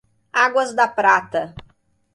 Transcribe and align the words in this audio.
Águas 0.43 0.73
da 0.75 0.87
Prata 0.87 1.53